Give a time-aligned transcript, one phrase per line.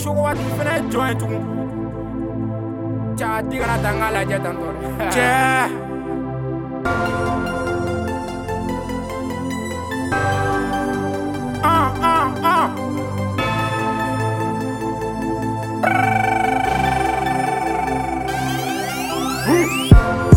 [0.00, 1.42] sugu waati fɛnɛ ye jɔn ye tugun
[3.18, 4.68] caa di kana taa n k'a lajɛ tan tɔ
[5.14, 5.28] cɛ
[11.66, 12.68] Uh, uh, uh.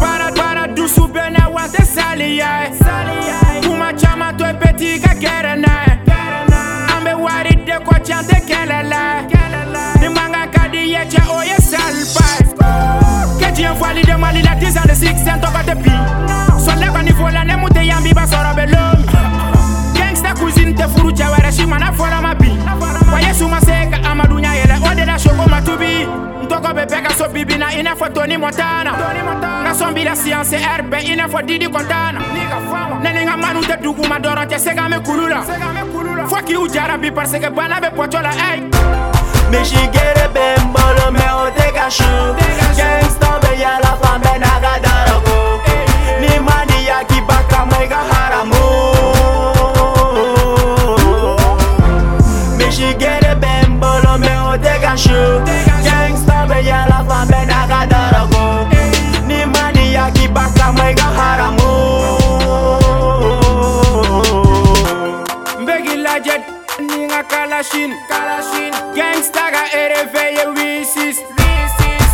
[0.01, 5.53] Para, para dusu bɛɛ na wa tɛ saliya ye kuma caman to bɛti ka gɛrɛ
[5.63, 5.73] n'a.
[6.09, 6.19] Ye
[6.93, 9.16] an bɛ wari de kɔ can tɛ kɛlɛ la.
[9.16, 9.16] ni
[10.97, 14.55] mankan ka di ye cɛ o ye saliba ye kɛ diɲɛ fɔli de mali la
[14.55, 15.91] dix ans de succès tɔgɔ tɛ bi
[16.57, 19.05] sɔlɛ kɔni fɔ la ne mun tɛ yan bi b'a sɔrɔ bɛ lomi
[19.93, 22.49] gangsta cousine tɛ furu cɛ wɛrɛ si ma n'a fɔra ma bi
[23.11, 26.05] wa yesu ma se ka amadu ɲa yɛlɛ o de la sogo ma tubi
[26.41, 28.91] n tɔgɔ bɛ bɛɛ ka so bibi na i n'a fɔ toni montana.
[28.91, 32.19] N ka sɔn b'i la siyanse ɛri bɛɛ i n'a fɔ didi kɔntana
[33.03, 35.41] ne ni n ka manu tɛ duguma dɔrɔn tɛ se ka mɛn kulu la
[36.25, 38.63] fɔ k'iw jara bi parce que bana bɛ pɔtɔ la ey.
[39.49, 40.66] Mishigere ben
[54.95, 55.43] can.
[55.83, 56.47] Gangsta
[56.87, 57.79] la fa be na ga.
[59.27, 60.27] Ni mani ya ki
[60.95, 61.71] ga haramu.
[65.61, 66.41] Mbegi la jet
[66.79, 68.71] ni nga kalashin kalashin.
[68.95, 69.63] Gangsta ga
[70.37, 72.11] ye wisis wisis.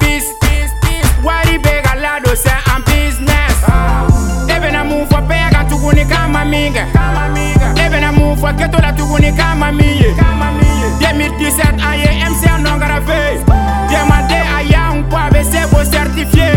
[0.00, 0.28] Peace.
[1.24, 2.54] Wari be ga la se
[2.86, 3.58] business?
[4.48, 6.86] Ebe na mu fo pe ga tukuni kama minga.
[6.92, 7.68] Kama minga.
[7.84, 8.12] Ebe na
[8.54, 9.72] keto la tukuni kama
[11.60, 13.38] aye MC non gravé
[13.88, 14.40] Demandé
[14.74, 15.02] un
[15.70, 16.52] bo certifié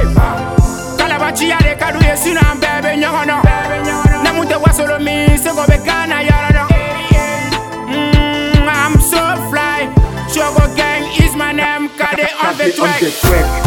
[1.65, 3.41] le kadu bebe nyono
[4.99, 6.21] mi se go be kana
[6.53, 6.67] no
[8.69, 9.87] I'm so fly.
[10.33, 13.66] Chooco gang is my name Kade on the track.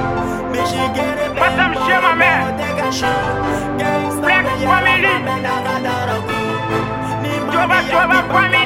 [7.91, 8.60] Yo,